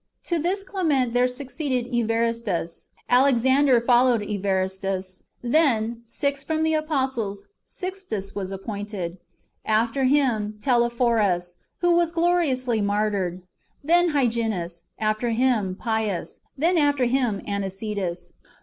[0.23, 2.87] To this Clement there succeeded Evaristus.
[3.07, 9.19] Alexander followed Evaristus; then, sixth from the apostles, Sixtus was ap pointed;
[9.63, 13.43] after him Telesphorus, who was gloriously martyred;
[13.83, 18.33] then Hyginus; after him, Pius; then after him, Anicetus.